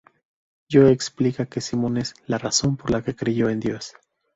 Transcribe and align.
Joe 0.67 0.89
explica 0.91 1.45
que 1.45 1.61
Simon 1.61 1.97
es 1.97 2.15
"la 2.25 2.39
razón 2.39 2.75
por 2.75 2.89
la 2.89 3.03
que 3.03 3.15
creyó 3.15 3.49
en 3.51 3.59
Dios". 3.59 3.93